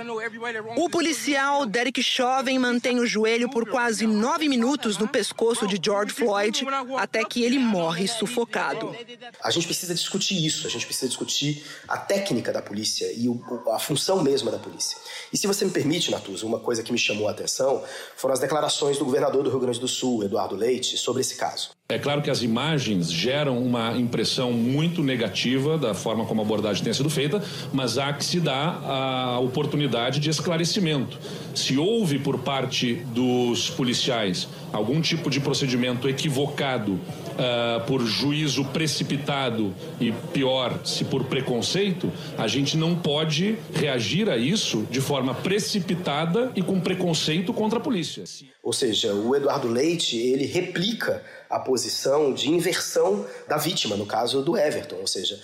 O 0.76 0.88
policial 0.88 1.66
Derek 1.66 2.02
Chauvin 2.02 2.58
mantém 2.58 2.98
o 2.98 3.06
joelho 3.06 3.50
por 3.50 3.68
quase 3.68 4.06
nove 4.06 4.48
minutos 4.48 4.98
no 4.98 5.08
pescoço 5.08 5.66
de 5.66 5.78
George 5.82 6.12
Floyd 6.12 6.66
até 6.98 7.24
que 7.24 7.42
ele 7.42 7.58
morre 7.58 8.06
sufocado. 8.06 8.94
A 9.42 9.50
gente 9.50 9.66
precisa 9.66 9.94
discutir 9.94 10.44
isso, 10.44 10.66
a 10.66 10.70
gente 10.70 10.86
precisa 10.86 11.08
discutir 11.08 11.64
a 11.88 11.98
técnica 11.98 12.52
da 12.52 12.62
polícia 12.62 13.12
e 13.12 13.26
a 13.72 13.78
função 13.78 14.22
mesma 14.22 14.50
da 14.50 14.58
polícia. 14.58 14.96
E 15.32 15.36
se 15.36 15.46
você 15.46 15.64
me 15.64 15.70
permite, 15.70 16.10
Natuza, 16.10 16.46
uma 16.46 16.60
coisa 16.60 16.82
que 16.82 16.92
me 16.92 16.98
chamou 16.98 17.28
a 17.28 17.30
atenção 17.30 17.82
foram 18.16 18.34
as 18.34 18.40
declarações 18.40 18.98
do 18.98 19.04
governador 19.04 19.42
do 19.42 19.50
Rio 19.50 19.60
Grande 19.60 19.80
do 19.80 19.88
Sul, 19.88 20.24
Eduardo 20.24 20.54
Leite, 20.54 20.96
sobre 20.96 21.20
esse 21.20 21.36
caso. 21.36 21.70
É 21.94 21.98
claro 22.00 22.20
que 22.20 22.28
as 22.28 22.42
imagens 22.42 23.08
geram 23.08 23.56
uma 23.56 23.96
impressão 23.96 24.50
muito 24.50 25.00
negativa 25.00 25.78
da 25.78 25.94
forma 25.94 26.24
como 26.24 26.40
a 26.40 26.44
abordagem 26.44 26.82
tem 26.82 26.92
sido 26.92 27.08
feita, 27.08 27.40
mas 27.72 27.98
há 27.98 28.12
que 28.12 28.24
se 28.24 28.40
dar 28.40 28.82
a 28.84 29.38
oportunidade 29.38 30.18
de 30.18 30.28
esclarecimento. 30.28 31.16
Se 31.54 31.78
houve 31.78 32.18
por 32.18 32.40
parte 32.40 32.94
dos 33.14 33.70
policiais 33.70 34.48
algum 34.72 35.00
tipo 35.00 35.30
de 35.30 35.38
procedimento 35.38 36.08
equivocado 36.08 36.98
uh, 37.34 37.84
por 37.86 38.04
juízo 38.04 38.64
precipitado 38.66 39.74
e 40.00 40.12
pior, 40.32 40.80
se 40.84 41.04
por 41.04 41.24
preconceito, 41.24 42.12
a 42.38 42.46
gente 42.46 42.76
não 42.76 42.96
pode 42.96 43.58
reagir 43.72 44.28
a 44.30 44.36
isso 44.36 44.86
de 44.90 45.00
forma 45.00 45.34
precipitada 45.34 46.52
e 46.54 46.62
com 46.62 46.80
preconceito 46.80 47.52
contra 47.52 47.78
a 47.78 47.82
polícia. 47.82 48.24
Ou 48.62 48.72
seja, 48.72 49.12
o 49.12 49.36
Eduardo 49.36 49.68
Leite, 49.68 50.16
ele 50.16 50.46
replica 50.46 51.22
a 51.50 51.58
posição 51.58 52.32
de 52.32 52.48
inversão 52.48 53.26
da 53.46 53.56
vítima, 53.56 53.96
no 53.96 54.06
caso 54.06 54.42
do 54.42 54.56
Everton, 54.56 54.96
ou 54.96 55.06
seja, 55.06 55.38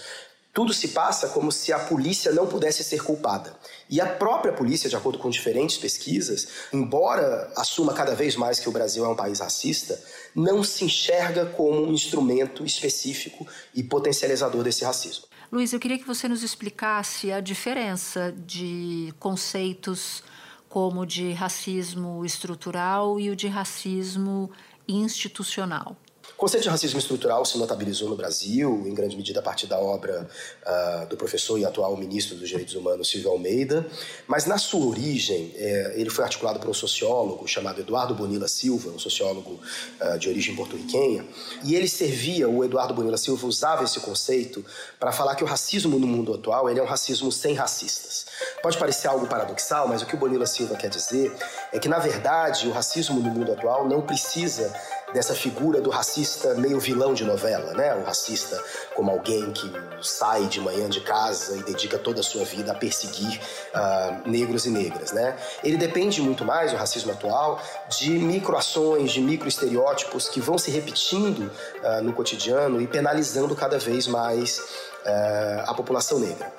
tudo 0.53 0.75
se 0.75 0.89
passa 0.89 1.29
como 1.29 1.53
se 1.53 1.73
a 1.73 1.79
polícia 1.79 2.33
não 2.33 2.47
pudesse 2.47 2.83
ser 2.83 3.03
culpada. 3.03 3.55
E 3.89 4.01
a 4.01 4.07
própria 4.07 4.53
polícia, 4.53 4.91
de 4.91 4.97
acordo 4.97 5.19
com 5.19 5.31
diferentes 5.31 5.79
pesquisas, 5.79 6.49
embora 6.73 7.53
assuma 7.57 7.93
cada 7.93 8.15
vez 8.15 8.35
mais 8.37 8.59
que 8.59 8.69
o 8.69 8.73
Brasil 8.73 9.05
é 9.05 9.09
um 9.09 9.15
país 9.15 9.41
racista, 9.41 10.01
não 10.35 10.65
se 10.65 10.85
enxerga 10.85 11.47
como 11.47 11.85
um 11.85 11.93
instrumento 11.93 12.65
específico 12.65 13.47
e 13.75 13.83
potencializador 13.83 14.65
desse 14.65 14.85
racismo. 14.85 15.27
Luiz, 15.53 15.73
eu 15.73 15.81
queria 15.81 15.99
que 15.99 16.07
você 16.07 16.29
nos 16.29 16.43
explicasse 16.43 17.33
a 17.33 17.41
diferença 17.41 18.33
de 18.47 19.13
conceitos 19.19 20.23
como 20.69 21.01
o 21.01 21.07
de 21.07 21.33
racismo 21.33 22.25
estrutural 22.25 23.19
e 23.19 23.31
o 23.31 23.37
de 23.37 23.49
racismo 23.49 24.51
institucional. 24.87 25.97
O 26.41 26.49
conceito 26.49 26.63
de 26.63 26.71
racismo 26.71 26.99
estrutural 26.99 27.45
se 27.45 27.59
notabilizou 27.59 28.09
no 28.09 28.17
Brasil, 28.17 28.85
em 28.87 28.95
grande 28.95 29.15
medida 29.15 29.41
a 29.41 29.43
partir 29.43 29.67
da 29.67 29.79
obra 29.79 30.27
uh, 30.67 31.07
do 31.07 31.15
professor 31.15 31.59
e 31.59 31.67
atual 31.67 31.95
ministro 31.99 32.35
dos 32.35 32.49
Direitos 32.49 32.75
Humanos, 32.75 33.11
Silvio 33.11 33.31
Almeida, 33.31 33.87
mas 34.27 34.47
na 34.47 34.57
sua 34.57 34.87
origem, 34.87 35.53
eh, 35.55 35.97
ele 35.97 36.09
foi 36.09 36.25
articulado 36.25 36.59
por 36.59 36.71
um 36.71 36.73
sociólogo 36.73 37.47
chamado 37.47 37.83
Eduardo 37.83 38.15
Bonilla 38.15 38.49
Silva, 38.49 38.89
um 38.89 38.99
sociólogo 38.99 39.61
uh, 40.01 40.19
de 40.19 40.31
origem 40.31 40.57
porto-riquenha, 40.57 41.27
e 41.63 41.75
ele 41.75 41.87
servia, 41.87 42.49
o 42.49 42.65
Eduardo 42.65 42.95
Bonilla 42.95 43.19
Silva 43.19 43.47
usava 43.47 43.85
esse 43.85 44.01
conceito 44.01 44.65
para 44.99 45.13
falar 45.13 45.35
que 45.35 45.45
o 45.45 45.47
racismo 45.47 45.99
no 45.99 46.07
mundo 46.07 46.33
atual 46.33 46.71
ele 46.71 46.81
é 46.81 46.83
um 46.83 46.87
racismo 46.87 47.31
sem 47.31 47.53
racistas. 47.53 48.25
Pode 48.63 48.79
parecer 48.79 49.09
algo 49.09 49.27
paradoxal, 49.27 49.87
mas 49.87 50.01
o 50.01 50.07
que 50.07 50.15
o 50.15 50.19
Bonilla 50.19 50.47
Silva 50.47 50.75
quer 50.75 50.89
dizer 50.89 51.31
é 51.71 51.79
que, 51.79 51.89
na 51.89 51.99
verdade, 51.99 52.67
o 52.67 52.73
racismo 52.73 53.21
no 53.21 53.31
mundo 53.31 53.53
atual 53.53 53.87
não 53.87 54.01
precisa 54.01 54.75
dessa 55.13 55.35
figura 55.35 55.81
do 55.81 55.91
racista 55.91 56.55
meio 56.55 56.79
vilão 56.79 57.15
de 57.15 57.25
novela, 57.25 57.73
né? 57.75 57.95
O 57.95 58.05
racista 58.05 58.63
como 58.95 59.11
alguém 59.11 59.51
que 59.53 59.71
sai 60.03 60.47
de 60.47 60.61
manhã 60.61 60.89
de 60.89 61.01
casa 61.01 61.57
e 61.57 61.63
dedica 61.63 61.99
toda 61.99 62.21
a 62.21 62.23
sua 62.23 62.45
vida 62.45 62.73
a 62.73 62.75
perseguir 62.75 63.41
uh, 63.75 64.29
negros 64.29 64.67
e 64.67 64.71
negras, 64.71 65.13
né? 65.13 65.37
Ele 65.63 65.77
depende 65.77 66.21
muito 66.21 66.45
mais, 66.45 66.73
o 66.73 66.77
racismo 66.77 67.13
atual, 67.13 67.61
de 67.99 68.11
microações, 68.11 69.13
de 69.13 69.21
microestereótipos 69.21 70.29
que 70.29 70.41
vão 70.41 70.59
se 70.59 70.71
repetindo 70.71 71.51
uh, 71.83 72.03
no 72.03 72.13
cotidiano 72.13 72.81
e 72.81 72.87
penalizando 72.87 73.55
cada 73.55 73.79
vez 73.79 74.07
mais 74.07 74.59
uh, 74.59 75.65
a 75.67 75.75
população 75.75 76.19
negra. 76.19 76.53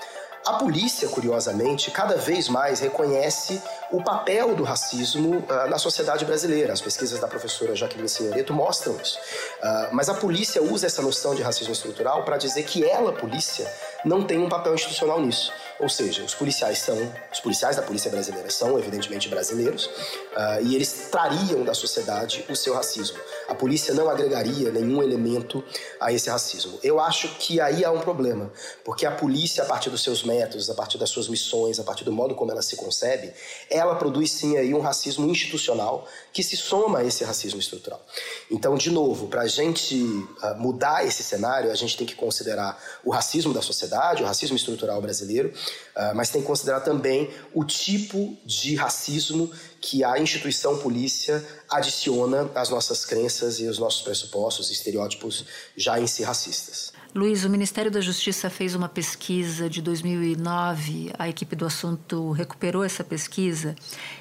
A 0.45 0.53
polícia, 0.53 1.07
curiosamente, 1.07 1.91
cada 1.91 2.15
vez 2.15 2.49
mais 2.49 2.79
reconhece 2.79 3.61
o 3.91 4.03
papel 4.03 4.55
do 4.55 4.63
racismo 4.63 5.37
uh, 5.37 5.69
na 5.69 5.77
sociedade 5.77 6.25
brasileira. 6.25 6.73
As 6.73 6.81
pesquisas 6.81 7.19
da 7.19 7.27
professora 7.27 7.75
Jaqueline 7.75 8.09
Senhoreto 8.09 8.51
mostram 8.51 8.97
isso. 8.99 9.19
Uh, 9.19 9.93
mas 9.93 10.09
a 10.09 10.15
polícia 10.15 10.61
usa 10.61 10.87
essa 10.87 11.01
noção 11.01 11.35
de 11.35 11.43
racismo 11.43 11.73
estrutural 11.73 12.23
para 12.23 12.37
dizer 12.37 12.63
que 12.63 12.83
ela, 12.83 13.13
polícia, 13.13 13.71
não 14.03 14.23
tem 14.23 14.39
um 14.39 14.49
papel 14.49 14.73
institucional 14.73 15.21
nisso. 15.21 15.53
Ou 15.81 15.89
seja, 15.89 16.23
os 16.23 16.35
policiais 16.35 16.77
são, 16.77 16.95
os 17.33 17.39
policiais 17.39 17.75
da 17.75 17.81
polícia 17.81 18.11
brasileira 18.11 18.51
são 18.51 18.77
evidentemente 18.77 19.27
brasileiros 19.27 19.85
uh, 19.87 20.63
e 20.63 20.75
eles 20.75 21.09
trariam 21.09 21.63
da 21.63 21.73
sociedade 21.73 22.45
o 22.47 22.55
seu 22.55 22.75
racismo. 22.75 23.17
A 23.47 23.55
polícia 23.55 23.91
não 23.91 24.07
agregaria 24.07 24.71
nenhum 24.71 25.01
elemento 25.01 25.63
a 25.99 26.13
esse 26.13 26.29
racismo. 26.29 26.77
Eu 26.83 26.99
acho 26.99 27.29
que 27.39 27.59
aí 27.59 27.83
há 27.83 27.91
um 27.91 27.99
problema, 27.99 28.51
porque 28.85 29.07
a 29.07 29.11
polícia, 29.11 29.63
a 29.63 29.65
partir 29.65 29.89
dos 29.89 30.03
seus 30.03 30.23
métodos, 30.23 30.69
a 30.69 30.75
partir 30.75 30.99
das 30.99 31.09
suas 31.09 31.27
missões, 31.27 31.79
a 31.79 31.83
partir 31.83 32.03
do 32.03 32.11
modo 32.11 32.35
como 32.35 32.51
ela 32.51 32.61
se 32.61 32.75
concebe, 32.75 33.33
ela 33.67 33.95
produz 33.95 34.31
sim 34.31 34.57
aí 34.57 34.75
um 34.75 34.81
racismo 34.81 35.27
institucional 35.27 36.07
que 36.31 36.43
se 36.43 36.55
soma 36.55 36.99
a 36.99 37.03
esse 37.03 37.23
racismo 37.23 37.59
estrutural. 37.59 38.05
Então, 38.51 38.75
de 38.75 38.91
novo, 38.91 39.27
para 39.27 39.41
a 39.41 39.47
gente 39.47 39.95
uh, 39.95 40.55
mudar 40.57 41.03
esse 41.07 41.23
cenário, 41.23 41.71
a 41.71 41.75
gente 41.75 41.97
tem 41.97 42.05
que 42.05 42.13
considerar 42.13 42.79
o 43.03 43.09
racismo 43.09 43.51
da 43.51 43.63
sociedade, 43.63 44.21
o 44.21 44.27
racismo 44.27 44.55
estrutural 44.55 45.01
brasileiro, 45.01 45.51
uh, 45.95 46.15
mas 46.15 46.29
tem 46.29 46.41
que 46.41 46.47
considerar 46.47 46.81
também 46.81 47.29
o 47.53 47.63
tipo 47.63 48.37
de 48.45 48.75
racismo 48.75 49.51
que 49.79 50.03
a 50.03 50.19
instituição 50.19 50.77
polícia 50.77 51.43
adiciona 51.69 52.49
às 52.53 52.69
nossas 52.69 53.05
crenças 53.05 53.59
e 53.59 53.67
aos 53.67 53.79
nossos 53.79 54.01
pressupostos 54.01 54.69
e 54.69 54.73
estereótipos 54.73 55.45
já 55.75 55.99
em 55.99 56.07
si 56.07 56.23
racistas. 56.23 56.93
Luiz, 57.13 57.43
o 57.43 57.49
Ministério 57.49 57.91
da 57.91 57.99
Justiça 57.99 58.49
fez 58.49 58.73
uma 58.73 58.87
pesquisa 58.87 59.69
de 59.69 59.81
2009, 59.81 61.11
a 61.19 61.27
equipe 61.27 61.57
do 61.57 61.65
assunto 61.65 62.31
recuperou 62.31 62.85
essa 62.85 63.03
pesquisa 63.03 63.75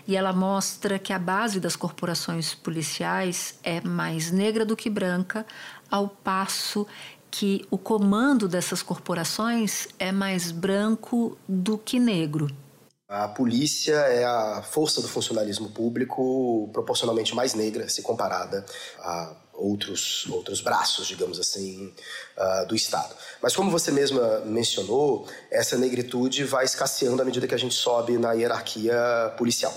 e 0.08 0.16
ela 0.16 0.32
mostra 0.32 0.98
que 0.98 1.12
a 1.12 1.18
base 1.18 1.60
das 1.60 1.76
corporações 1.76 2.52
policiais 2.52 3.54
é 3.62 3.80
mais 3.80 4.32
negra 4.32 4.64
do 4.64 4.74
que 4.74 4.90
branca, 4.90 5.46
ao 5.88 6.08
passo 6.08 6.84
que 7.30 7.64
o 7.70 7.78
comando 7.78 8.48
dessas 8.48 8.82
corporações 8.82 9.88
é 9.98 10.10
mais 10.10 10.50
branco 10.50 11.38
do 11.48 11.78
que 11.78 11.98
negro. 11.98 12.48
A 13.08 13.26
polícia 13.26 13.94
é 13.94 14.24
a 14.24 14.62
força 14.62 15.02
do 15.02 15.08
funcionalismo 15.08 15.70
público 15.70 16.68
proporcionalmente 16.72 17.34
mais 17.34 17.54
negra 17.54 17.88
se 17.88 18.02
comparada 18.02 18.64
a 19.00 19.34
outros, 19.60 20.26
outros 20.28 20.60
braços, 20.60 21.06
digamos 21.06 21.38
assim, 21.38 21.92
uh, 22.36 22.66
do 22.66 22.74
Estado. 22.74 23.14
Mas 23.42 23.54
como 23.54 23.70
você 23.70 23.90
mesma 23.90 24.40
mencionou, 24.40 25.26
essa 25.50 25.76
negritude 25.76 26.44
vai 26.44 26.64
escasseando 26.64 27.20
à 27.20 27.24
medida 27.24 27.46
que 27.46 27.54
a 27.54 27.58
gente 27.58 27.74
sobe 27.74 28.16
na 28.16 28.32
hierarquia 28.32 29.34
policial. 29.36 29.74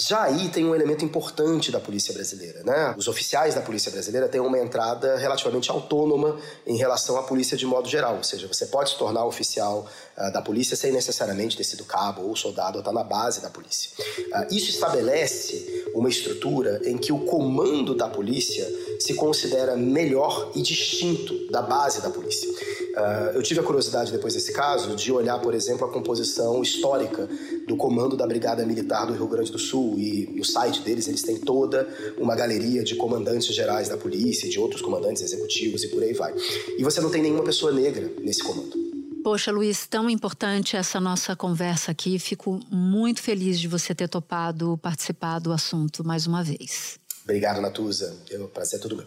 Já 0.00 0.22
aí 0.22 0.48
tem 0.48 0.64
um 0.64 0.74
elemento 0.74 1.04
importante 1.04 1.70
da 1.70 1.78
polícia 1.78 2.14
brasileira, 2.14 2.62
né? 2.64 2.94
Os 2.96 3.06
oficiais 3.06 3.54
da 3.54 3.60
polícia 3.60 3.92
brasileira 3.92 4.28
têm 4.28 4.40
uma 4.40 4.58
entrada 4.58 5.16
relativamente 5.18 5.70
autônoma 5.70 6.38
em 6.66 6.76
relação 6.76 7.18
à 7.18 7.22
polícia 7.22 7.54
de 7.54 7.66
modo 7.66 7.86
geral, 7.86 8.16
ou 8.16 8.22
seja, 8.22 8.48
você 8.48 8.64
pode 8.66 8.90
se 8.90 8.96
tornar 8.96 9.26
oficial 9.26 9.86
uh, 10.16 10.32
da 10.32 10.40
polícia 10.40 10.74
sem 10.74 10.90
necessariamente 10.90 11.54
ter 11.54 11.64
sido 11.64 11.84
cabo 11.84 12.22
ou 12.22 12.34
soldado 12.34 12.76
ou 12.76 12.80
estar 12.80 12.92
tá 12.92 12.98
na 12.98 13.04
base 13.04 13.42
da 13.42 13.50
polícia. 13.50 13.90
Uh, 13.98 14.54
isso 14.54 14.70
estabelece 14.70 15.84
uma 15.94 16.08
estrutura 16.08 16.80
em 16.84 16.96
que 16.96 17.12
o 17.12 17.26
comando 17.26 17.94
da 17.94 18.08
polícia 18.08 18.66
se 19.00 19.14
considera 19.14 19.76
melhor 19.76 20.52
e 20.54 20.62
distinto 20.62 21.50
da 21.50 21.62
base 21.62 22.02
da 22.02 22.10
polícia. 22.10 22.48
Uh, 22.50 23.34
eu 23.34 23.42
tive 23.42 23.60
a 23.60 23.62
curiosidade 23.62 24.12
depois 24.12 24.34
desse 24.34 24.52
caso 24.52 24.94
de 24.94 25.10
olhar, 25.10 25.38
por 25.40 25.54
exemplo, 25.54 25.86
a 25.86 25.90
composição 25.90 26.60
histórica 26.62 27.28
do 27.66 27.76
comando 27.76 28.16
da 28.16 28.26
Brigada 28.26 28.64
Militar 28.66 29.06
do 29.06 29.14
Rio 29.14 29.26
Grande 29.26 29.50
do 29.50 29.58
Sul 29.58 29.98
e 29.98 30.28
no 30.36 30.44
site 30.44 30.82
deles 30.82 31.08
eles 31.08 31.22
têm 31.22 31.38
toda 31.38 31.88
uma 32.18 32.36
galeria 32.36 32.84
de 32.84 32.94
comandantes 32.96 33.54
gerais 33.54 33.88
da 33.88 33.96
polícia, 33.96 34.48
de 34.48 34.58
outros 34.58 34.82
comandantes 34.82 35.22
executivos 35.22 35.82
e 35.84 35.88
por 35.88 36.02
aí 36.02 36.12
vai. 36.12 36.34
E 36.76 36.84
você 36.84 37.00
não 37.00 37.10
tem 37.10 37.22
nenhuma 37.22 37.44
pessoa 37.44 37.72
negra 37.72 38.10
nesse 38.20 38.42
comando. 38.42 38.90
Poxa, 39.22 39.52
Luiz, 39.52 39.86
tão 39.86 40.08
importante 40.08 40.76
essa 40.76 40.98
nossa 40.98 41.36
conversa 41.36 41.90
aqui. 41.92 42.18
Fico 42.18 42.58
muito 42.70 43.22
feliz 43.22 43.60
de 43.60 43.68
você 43.68 43.94
ter 43.94 44.08
topado 44.08 44.78
participar 44.78 45.38
do 45.38 45.52
assunto 45.52 46.02
mais 46.02 46.26
uma 46.26 46.42
vez. 46.42 46.98
Obrigado, 47.24 47.60
Natuza. 47.60 48.16
O 48.38 48.48
prazer 48.48 48.78
é 48.78 48.82
todo 48.82 48.96
meu. 48.96 49.06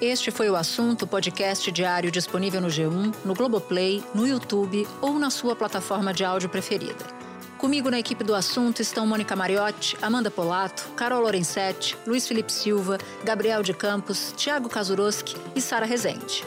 Este 0.00 0.30
foi 0.30 0.48
o 0.48 0.56
assunto 0.56 1.06
podcast 1.06 1.70
diário 1.70 2.10
disponível 2.10 2.60
no 2.60 2.68
G1, 2.68 3.14
no 3.22 3.34
Globoplay, 3.34 4.02
no 4.14 4.26
YouTube 4.26 4.88
ou 5.02 5.18
na 5.18 5.28
sua 5.28 5.54
plataforma 5.54 6.14
de 6.14 6.24
áudio 6.24 6.48
preferida. 6.48 7.20
Comigo 7.58 7.90
na 7.90 7.98
equipe 7.98 8.24
do 8.24 8.34
assunto 8.34 8.80
estão 8.80 9.06
Mônica 9.06 9.36
Mariotti, 9.36 9.94
Amanda 10.00 10.30
Polato, 10.30 10.88
Carol 10.96 11.20
Lorenzetti, 11.20 11.94
Luiz 12.06 12.26
Felipe 12.26 12.50
Silva, 12.50 12.96
Gabriel 13.22 13.62
de 13.62 13.74
Campos, 13.74 14.32
Tiago 14.34 14.70
Kazuroski 14.70 15.36
e 15.54 15.60
Sara 15.60 15.84
Rezende. 15.84 16.42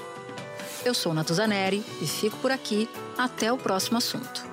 Eu 0.84 0.96
sou 0.96 1.14
Natuzaneri 1.14 1.86
e 2.02 2.08
fico 2.08 2.38
por 2.38 2.50
aqui. 2.50 2.90
Até 3.16 3.54
o 3.54 3.58
próximo 3.58 4.00
assunto. 4.00 4.53